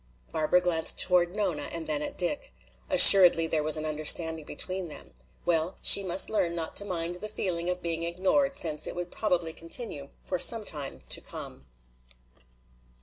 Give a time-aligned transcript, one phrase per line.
[0.31, 2.51] Barbara glanced toward Nona and then at Dick.
[2.89, 5.13] Assuredly there was an understanding between them.
[5.45, 9.11] Well, she must learn not to mind the feeling of being ignored since it would
[9.11, 11.67] probably continue for some time to come.